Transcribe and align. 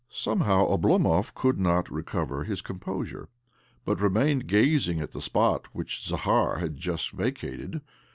Somehow 0.09 0.65
Oblomov 0.67 1.35
could 1.35 1.59
not 1.59 1.87
recover 1.91 2.43
his 2.43 2.63
composure, 2.63 3.29
but 3.85 4.01
remained 4.01 4.47
gazing 4.47 4.99
at 4.99 5.11
the 5.11 5.21
spot 5.21 5.67
which 5.75 6.01
Zakhar 6.03 6.57
had 6.57 6.75
just 6.75 7.11
vacated. 7.11 7.81